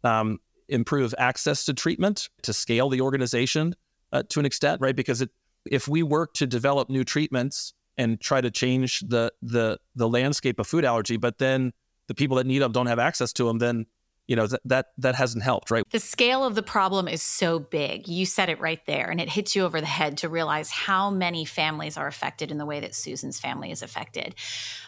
[0.03, 3.75] um, improve access to treatment, to scale the organization
[4.13, 4.95] uh, to an extent, right?
[4.95, 5.29] Because it,
[5.65, 10.59] if we work to develop new treatments and try to change the the the landscape
[10.59, 11.73] of food allergy, but then
[12.07, 13.85] the people that need them don't have access to them, then
[14.29, 15.83] you know that that that hasn't helped right?
[15.89, 18.07] The scale of the problem is so big.
[18.07, 21.09] You said it right there and it hits you over the head to realize how
[21.09, 24.35] many families are affected in the way that susan's family is affected.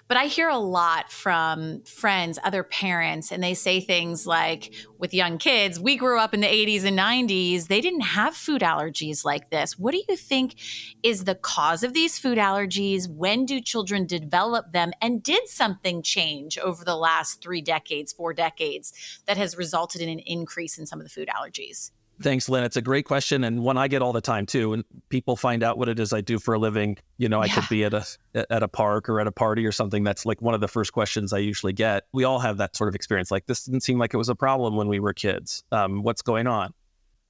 [0.07, 5.13] But i hear a lot from friends other parents and they say things like with
[5.13, 5.79] young kids.
[5.79, 9.77] We grew up in the 80s and 90s they didn't have food allergies like this.
[9.77, 10.55] What do you think
[11.03, 13.09] is the cause of these food allergies?
[13.09, 14.91] When do children develop them?
[15.01, 18.93] And did something change over the last three decades four decades
[19.25, 21.91] that has resulted in an increase in some of the food allergies?
[22.21, 22.63] Thanks, Lynn.
[22.63, 24.73] It's a great question and one I get all the time too.
[24.73, 26.97] And people find out what it is I do for a living.
[27.17, 27.55] You know, I yeah.
[27.55, 28.05] could be at a
[28.51, 30.03] at a park or at a party or something.
[30.03, 32.07] That's like one of the first questions I usually get.
[32.13, 33.31] We all have that sort of experience.
[33.31, 35.63] Like this didn't seem like it was a problem when we were kids.
[35.71, 36.73] Um, what's going on?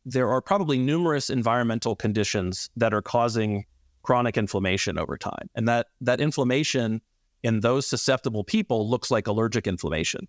[0.05, 3.65] There are probably numerous environmental conditions that are causing
[4.03, 7.01] chronic inflammation over time, and that that inflammation
[7.43, 10.27] in those susceptible people looks like allergic inflammation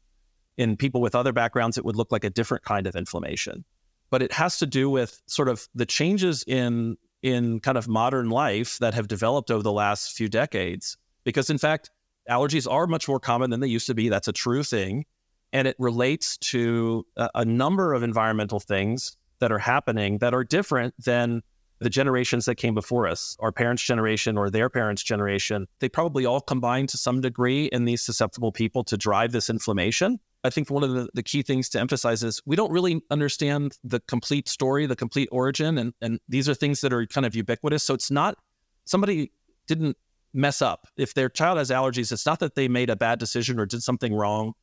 [0.57, 3.65] in people with other backgrounds, it would look like a different kind of inflammation.
[4.13, 8.29] But it has to do with sort of the changes in in kind of modern
[8.29, 10.97] life that have developed over the last few decades.
[11.25, 11.91] Because in fact,
[12.29, 14.09] allergies are much more common than they used to be.
[14.09, 15.07] That's a true thing.
[15.53, 20.45] And it relates to a, a number of environmental things that are happening that are
[20.45, 21.43] different than
[21.83, 26.25] the generations that came before us, our parents' generation or their parents' generation, they probably
[26.25, 30.21] all combine to some degree in these susceptible people to drive this inflammation.
[30.45, 33.79] I think one of the, the key things to emphasize is we don't really understand
[33.85, 35.79] the complete story, the complete origin.
[35.79, 37.85] And, and these are things that are kind of ubiquitous.
[37.85, 38.37] So it's not
[38.85, 39.31] somebody
[39.67, 39.97] didn't
[40.35, 40.89] mess up.
[40.97, 43.83] If their child has allergies, it's not that they made a bad decision or did
[43.83, 44.55] something wrong.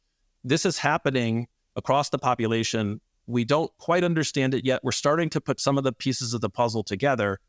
[0.44, 3.00] This is happening across the population.
[3.28, 4.84] We don't quite understand it yet.
[4.84, 7.40] We're starting to put some of the pieces of the puzzle together.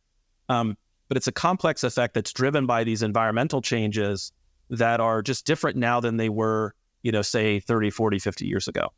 [0.49, 0.77] Um,
[1.09, 4.33] but it's a complex effect that's driven by these environmental changes
[4.69, 8.69] that are just different now than they were you know, say 30, 40, 50 years
[8.69, 8.89] ago.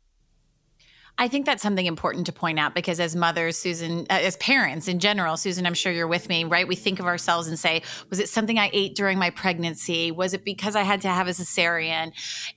[1.17, 4.87] I think that's something important to point out because as mothers, Susan, uh, as parents
[4.87, 6.67] in general, Susan, I'm sure you're with me, right?
[6.67, 10.11] We think of ourselves and say, was it something I ate during my pregnancy?
[10.11, 12.13] Was it because I had to have a cesarean?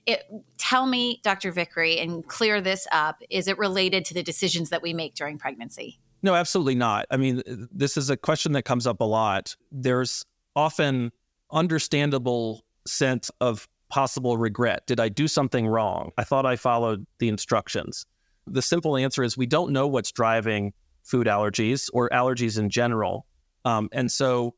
[0.07, 0.23] It,
[0.57, 1.51] tell me, Dr.
[1.51, 3.21] Vickery, and clear this up.
[3.29, 5.99] Is it related to the decisions that we make during pregnancy?
[6.23, 7.05] No, absolutely not.
[7.11, 9.55] I mean, this is a question that comes up a lot.
[9.71, 11.11] There's often
[11.51, 14.85] understandable sense of possible regret?
[14.87, 16.11] Did I do something wrong?
[16.17, 18.05] I thought I followed the instructions.
[18.45, 20.73] The simple answer is we don't know what's driving
[21.03, 23.25] food allergies or allergies in general.
[23.65, 24.55] Um, and so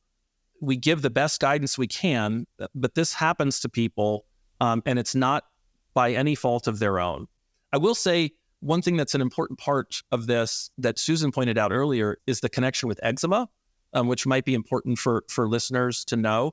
[0.61, 4.25] we give the best guidance we can, but this happens to people
[4.61, 5.45] um, and it's not
[5.93, 7.27] by any fault of their own.
[7.71, 11.71] I will say one thing that's an important part of this that Susan pointed out
[11.71, 13.47] earlier is the connection with eczema,
[13.93, 16.51] um, which might be important for for listeners to know.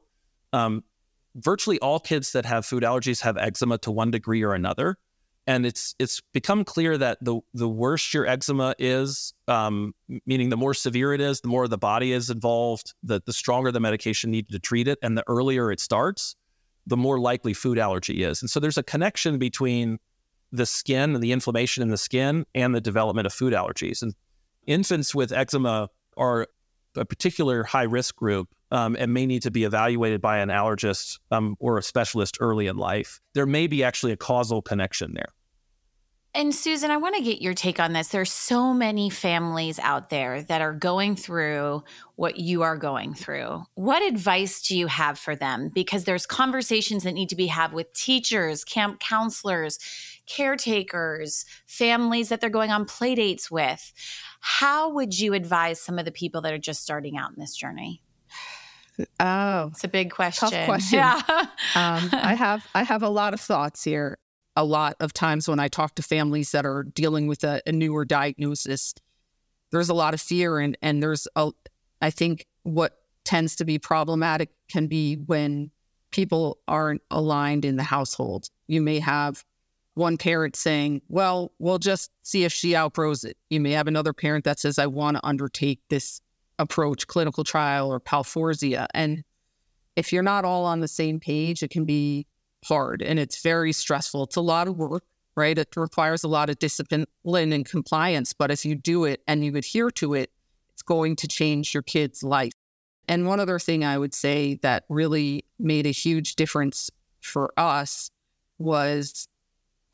[0.53, 0.85] Um,
[1.37, 4.97] virtually all kids that have food allergies have eczema to one degree or another,
[5.47, 9.95] and it's it's become clear that the the worse your eczema is, um,
[10.27, 13.71] meaning the more severe it is, the more the body is involved, the the stronger
[13.71, 16.35] the medication needed to treat it, and the earlier it starts,
[16.87, 18.43] the more likely food allergy is.
[18.43, 19.99] And so there's a connection between
[20.53, 24.03] the skin and the inflammation in the skin and the development of food allergies.
[24.03, 24.15] And
[24.67, 26.49] infants with eczema are
[26.97, 31.19] a particular high risk group um, and may need to be evaluated by an allergist
[31.31, 33.21] um, or a specialist early in life.
[33.35, 35.33] There may be actually a causal connection there.
[36.37, 38.09] And Susan, I want to get your take on this.
[38.09, 41.83] There's so many families out there that are going through
[42.17, 43.65] what you are going through.
[43.75, 45.71] What advice do you have for them?
[45.75, 49.79] Because there's conversations that need to be had with teachers, camp counselors,
[50.27, 53.95] caretakers, families that they're going on play dates with.
[54.41, 57.57] How would you advise some of the people that are just starting out in this
[57.57, 58.03] journey?
[59.21, 60.51] Oh, it's a big question.
[60.51, 60.99] Tough question.
[60.99, 61.21] Yeah.
[61.75, 64.19] um, I have I have a lot of thoughts here
[64.57, 67.73] a lot of times when I talk to families that are dealing with a, a
[67.73, 68.95] newer diagnosis,
[69.71, 71.51] there's a lot of fear and and there's a
[72.01, 75.71] I think what tends to be problematic can be when
[76.11, 78.49] people aren't aligned in the household.
[78.67, 79.45] You may have
[79.95, 83.37] one parent saying, Well, we'll just see if she outgrows it.
[83.51, 86.21] You may have another parent that says, I want to undertake this
[86.59, 88.87] approach, clinical trial or Palforzia.
[88.95, 89.23] And
[89.97, 92.27] if you're not all on the same page, it can be
[92.65, 94.25] hard and it's very stressful.
[94.25, 95.05] It's a lot of work,
[95.37, 95.57] right?
[95.57, 98.33] It requires a lot of discipline and compliance.
[98.33, 100.31] But if you do it and you adhere to it,
[100.73, 102.53] it's going to change your kid's life.
[103.09, 106.91] And one other thing I would say that really made a huge difference
[107.21, 108.11] for us
[108.59, 109.29] was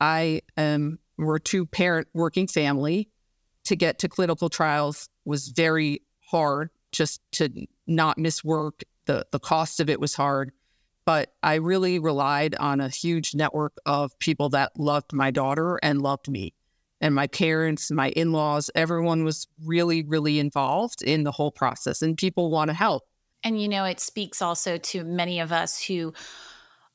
[0.01, 3.09] I am we're two parent working family.
[3.65, 6.01] To get to clinical trials was very
[6.33, 7.49] hard just to
[7.87, 8.83] not miss work.
[9.05, 10.51] The the cost of it was hard
[11.05, 16.01] but I really relied on a huge network of people that loved my daughter and
[16.01, 16.53] loved me.
[17.01, 22.01] And my parents, my in laws, everyone was really, really involved in the whole process,
[22.01, 23.03] and people want to help.
[23.43, 26.13] And you know, it speaks also to many of us who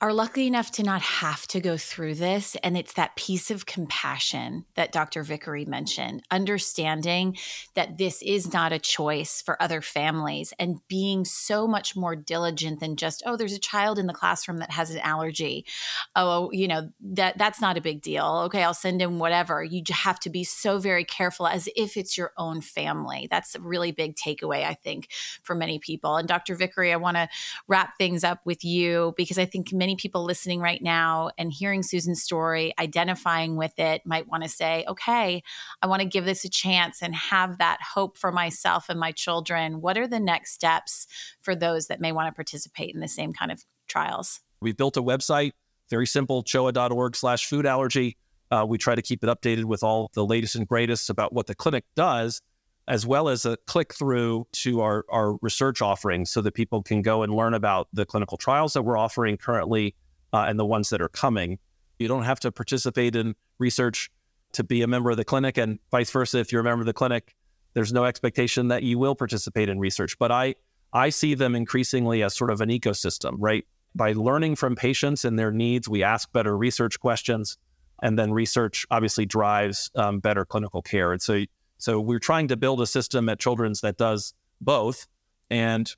[0.00, 2.56] are lucky enough to not have to go through this.
[2.62, 5.24] And it's that piece of compassion that Dr.
[5.24, 7.36] Vickery mentioned, understanding
[7.74, 12.78] that this is not a choice for other families and being so much more diligent
[12.78, 15.66] than just, oh, there's a child in the classroom that has an allergy.
[16.14, 18.42] Oh, you know, that that's not a big deal.
[18.46, 19.64] Okay, I'll send in whatever.
[19.64, 23.26] You have to be so very careful as if it's your own family.
[23.28, 25.08] That's a really big takeaway, I think,
[25.42, 26.16] for many people.
[26.16, 26.54] And Dr.
[26.54, 27.28] Vickery, I want to
[27.66, 31.50] wrap things up with you because I think many many people listening right now and
[31.50, 35.42] hearing Susan's story, identifying with it, might want to say, okay,
[35.80, 39.12] I want to give this a chance and have that hope for myself and my
[39.12, 39.80] children.
[39.80, 41.06] What are the next steps
[41.40, 44.40] for those that may want to participate in the same kind of trials?
[44.60, 45.52] We've built a website,
[45.88, 48.18] very simple, choa.org slash food allergy.
[48.50, 51.46] Uh, we try to keep it updated with all the latest and greatest about what
[51.46, 52.42] the clinic does
[52.88, 57.02] as well as a click through to our, our research offerings so that people can
[57.02, 59.94] go and learn about the clinical trials that we're offering currently
[60.32, 61.58] uh, and the ones that are coming.
[61.98, 64.10] You don't have to participate in research
[64.52, 66.38] to be a member of the clinic, and vice versa.
[66.38, 67.36] If you're a member of the clinic,
[67.74, 70.18] there's no expectation that you will participate in research.
[70.18, 70.54] But I,
[70.94, 73.66] I see them increasingly as sort of an ecosystem, right?
[73.94, 77.58] By learning from patients and their needs, we ask better research questions,
[78.02, 81.12] and then research obviously drives um, better clinical care.
[81.12, 81.44] And so
[81.78, 85.06] so we're trying to build a system at Children's that does both.
[85.50, 85.90] And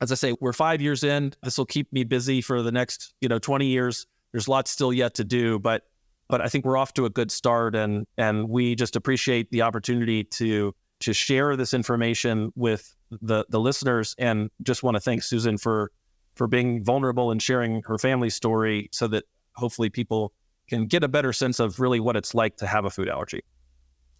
[0.00, 1.32] as I say, we're five years in.
[1.42, 4.06] This will keep me busy for the next, you know, 20 years.
[4.32, 5.84] There's lots still yet to do, but
[6.28, 9.62] but I think we're off to a good start and and we just appreciate the
[9.62, 15.22] opportunity to to share this information with the the listeners and just want to thank
[15.22, 15.92] Susan for
[16.34, 20.32] for being vulnerable and sharing her family story so that hopefully people
[20.68, 23.42] can get a better sense of really what it's like to have a food allergy.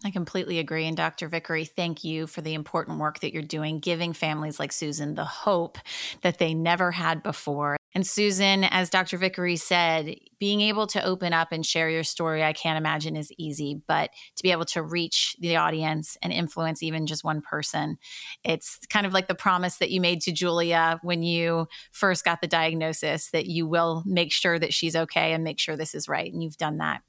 [0.05, 0.85] I completely agree.
[0.85, 1.29] And Dr.
[1.29, 5.23] Vickery, thank you for the important work that you're doing, giving families like Susan the
[5.23, 5.77] hope
[6.23, 7.77] that they never had before.
[7.95, 9.17] And Susan, as Dr.
[9.17, 13.31] Vickery said, being able to open up and share your story, I can't imagine is
[13.37, 17.97] easy, but to be able to reach the audience and influence even just one person,
[18.43, 22.41] it's kind of like the promise that you made to Julia when you first got
[22.41, 26.09] the diagnosis that you will make sure that she's okay and make sure this is
[26.09, 26.33] right.
[26.33, 27.03] And you've done that.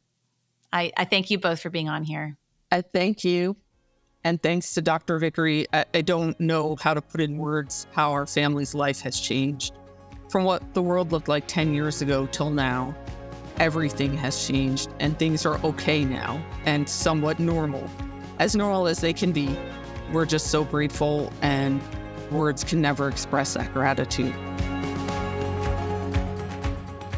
[0.72, 2.36] I, I thank you both for being on here.
[2.74, 3.56] I thank you.
[4.24, 5.20] And thanks to Dr.
[5.20, 9.20] Vickery, I, I don't know how to put in words how our family's life has
[9.20, 9.74] changed
[10.28, 12.92] from what the world looked like 10 years ago till now.
[13.58, 17.88] everything has changed and things are okay now and somewhat normal,
[18.40, 19.56] as normal as they can be.
[20.12, 21.80] We're just so grateful, and
[22.30, 24.34] words can never express that gratitude.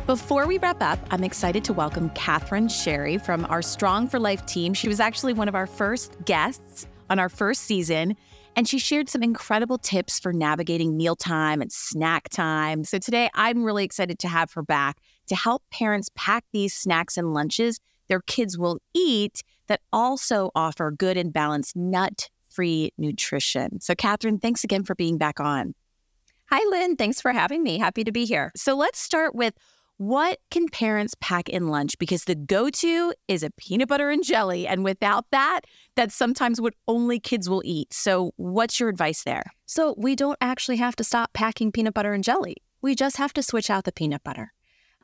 [0.07, 4.73] Before we wrap up, I'm excited to welcome Katherine Shary from our Strong4Life team.
[4.73, 8.17] She was actually one of our first guests on our first season,
[8.55, 12.85] and she shared some incredible tips for navigating mealtime and snack time.
[12.85, 17.17] So today, I'm really excited to have her back to help parents pack these snacks
[17.17, 23.81] and lunches their kids will eat that also offer good and balanced nut free nutrition.
[23.81, 25.75] So, Katherine, thanks again for being back on.
[26.51, 26.95] Hi, Lynn.
[26.95, 27.79] Thanks for having me.
[27.79, 28.53] Happy to be here.
[28.55, 29.55] So, let's start with
[29.99, 31.99] what can parents pack in lunch?
[31.99, 34.67] Because the go to is a peanut butter and jelly.
[34.67, 35.63] And without that,
[35.95, 37.95] that's sometimes what only kids will eat.
[37.95, 39.45] So, what's your advice there?
[39.65, 42.57] So, we don't actually have to stop packing peanut butter and jelly.
[42.83, 44.53] We just have to switch out the peanut butter.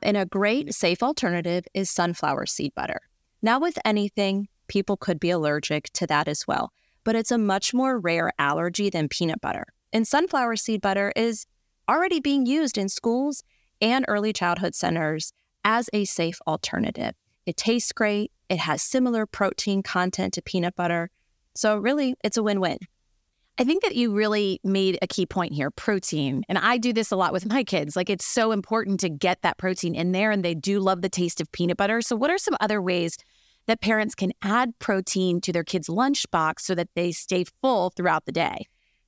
[0.03, 3.01] And a great, safe alternative is sunflower seed butter.
[3.41, 6.71] Now, with anything, people could be allergic to that as well,
[7.03, 9.65] but it's a much more rare allergy than peanut butter.
[9.91, 11.45] And sunflower seed butter is
[11.89, 13.43] already being used in schools
[13.83, 17.13] and early childhood centers as a safe alternative.
[17.45, 21.11] It tastes great, it has similar protein content to peanut butter.
[21.53, 22.77] So, really, it's a win win.
[23.59, 26.43] I think that you really made a key point here protein.
[26.49, 27.95] And I do this a lot with my kids.
[27.95, 31.09] Like, it's so important to get that protein in there, and they do love the
[31.09, 32.01] taste of peanut butter.
[32.01, 33.17] So, what are some other ways
[33.65, 38.25] that parents can add protein to their kids' lunchbox so that they stay full throughout
[38.25, 38.65] the day?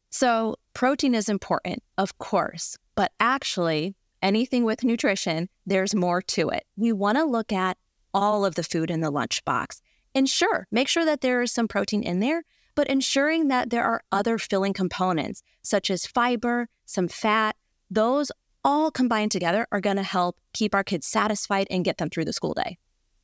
[0.10, 3.96] So, protein is important, of course, but actually,
[4.26, 6.66] anything with nutrition, there's more to it.
[6.76, 7.78] We want to look at
[8.14, 9.82] all of the food in the lunchbox.
[10.16, 13.84] And sure, make sure that there is some protein in there, but ensuring that there
[13.84, 17.56] are other filling components, such as fiber, some fat,
[17.92, 18.32] those
[18.64, 22.26] all combined together are going to help keep our kids satisfied and get them through
[22.26, 22.78] the school day.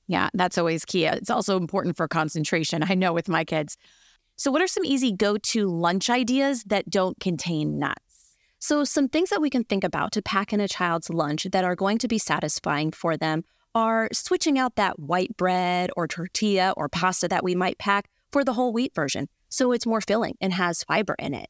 [0.05, 1.05] Yeah, that's always key.
[1.05, 2.83] It's also important for concentration.
[2.83, 3.75] I know with my kids.
[4.35, 8.10] So, what are some easy go to lunch ideas that don't contain nuts?
[8.63, 11.63] So, some things that we can think about to pack in a child's lunch that
[11.63, 13.43] are going to be satisfying for them
[13.73, 18.43] are switching out that white bread or tortilla or pasta that we might pack for
[18.43, 19.27] the whole wheat version.
[19.49, 21.49] So, it's more filling and has fiber in it.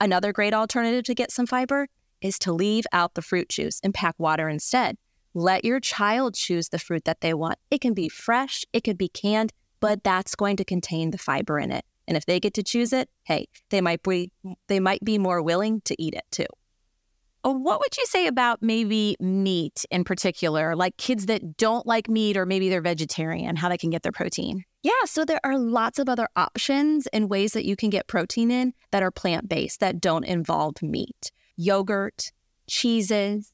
[0.00, 1.88] Another great alternative to get some fiber
[2.20, 4.98] is to leave out the fruit juice and pack water instead.
[5.34, 7.58] Let your child choose the fruit that they want.
[7.72, 11.58] It can be fresh, it could be canned, but that's going to contain the fiber
[11.58, 11.84] in it.
[12.08, 14.30] And if they get to choose it, hey, they might be
[14.68, 16.46] they might be more willing to eat it too.
[17.44, 22.08] Oh, what would you say about maybe meat in particular, like kids that don't like
[22.08, 24.64] meat or maybe they're vegetarian, how they can get their protein?
[24.82, 28.50] Yeah, so there are lots of other options and ways that you can get protein
[28.50, 31.30] in that are plant based that don't involve meat.
[31.56, 32.32] Yogurt,
[32.68, 33.52] cheeses,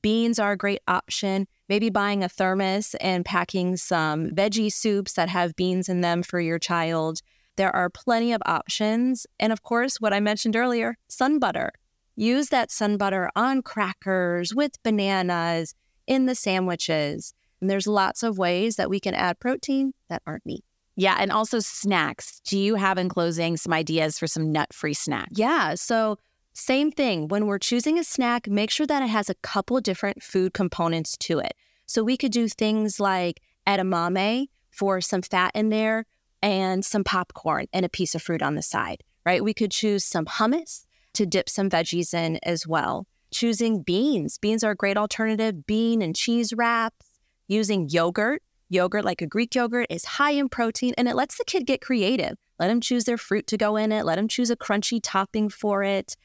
[0.00, 1.46] beans are a great option.
[1.68, 6.40] Maybe buying a thermos and packing some veggie soups that have beans in them for
[6.40, 7.20] your child.
[7.56, 9.26] There are plenty of options.
[9.40, 11.72] And of course, what I mentioned earlier sun butter.
[12.14, 15.74] Use that sun butter on crackers, with bananas,
[16.06, 17.34] in the sandwiches.
[17.60, 20.64] And there's lots of ways that we can add protein that aren't meat.
[20.94, 22.40] Yeah, and also snacks.
[22.46, 25.38] Do you have in closing some ideas for some nut free snacks?
[25.38, 26.16] Yeah, so
[26.54, 27.28] same thing.
[27.28, 31.16] When we're choosing a snack, make sure that it has a couple different food components
[31.18, 31.52] to it.
[31.84, 36.06] So we could do things like edamame for some fat in there,
[36.46, 39.42] and some popcorn and a piece of fruit on the side, right?
[39.42, 43.08] We could choose some hummus to dip some veggies in as well.
[43.32, 44.38] Choosing beans.
[44.38, 45.66] Beans are a great alternative.
[45.66, 47.04] Bean and cheese wraps.
[47.48, 48.42] Using yogurt.
[48.68, 51.80] Yogurt, like a Greek yogurt, is high in protein and it lets the kid get
[51.80, 52.36] creative.
[52.60, 54.04] Let them choose their fruit to go in it.
[54.04, 56.16] Let them choose a crunchy topping for it.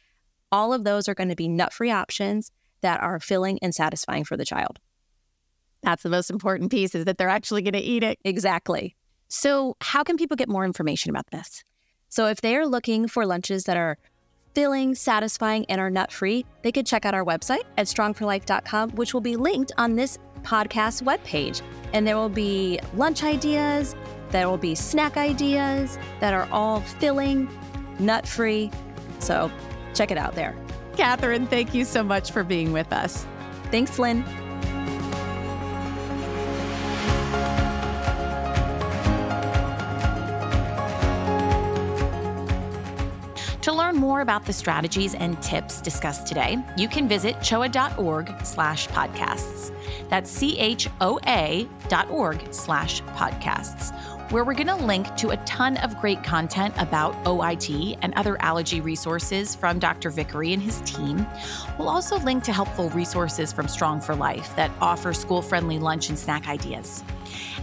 [0.51, 2.51] All of those are going to be nut free options
[2.81, 4.77] that are filling and satisfying for the child.
[5.81, 8.19] That's the most important piece is that they're actually going to eat it.
[8.23, 8.95] Exactly.
[9.33, 11.63] So, how can people get more information about this?
[12.09, 13.97] So, if they are looking for lunches that are
[14.53, 19.13] filling, satisfying, and are nut free, they could check out our website at strong4life.com, which
[19.13, 21.61] will be linked on this podcast webpage.
[21.93, 23.95] And there will be lunch ideas,
[24.31, 27.49] there will be snack ideas that are all filling,
[27.99, 28.69] nut free.
[29.19, 29.49] So,
[29.93, 30.53] check it out there.
[30.97, 33.25] Katherine, thank you so much for being with us.
[33.71, 34.25] Thanks, Lynn.
[43.61, 48.87] To learn more about the strategies and tips discussed today, you can visit choa.org slash
[48.87, 49.71] podcasts.
[50.09, 53.95] That's C-H-O-A dot org slash podcasts.
[54.31, 58.41] Where we're going to link to a ton of great content about OIT and other
[58.41, 60.09] allergy resources from Dr.
[60.09, 61.27] Vickery and his team.
[61.77, 66.47] We'll also link to helpful resources from Strong4Life that offer school friendly lunch and snack
[66.47, 67.03] ideas.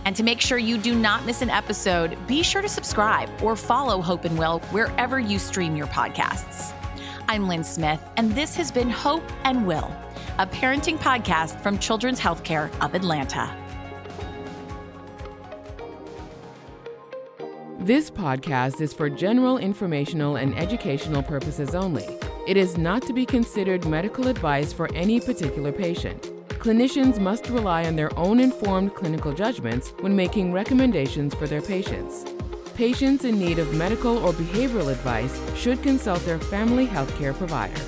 [0.04, 3.56] And to make sure you do not miss an episode, be sure to subscribe or
[3.56, 6.74] follow Hope and Will wherever you stream your podcasts.
[7.30, 9.90] I'm Lynn Smith, and this has been Hope and Will,
[10.38, 13.67] a parenting podcast from Children's Healthcare of Atlanta.
[17.80, 22.04] This podcast is for general informational and educational purposes only.
[22.44, 26.20] It is not to be considered medical advice for any particular patient.
[26.58, 32.24] Clinicians must rely on their own informed clinical judgments when making recommendations for their patients.
[32.74, 37.80] Patients in need of medical or behavioral advice should consult their family healthcare provider.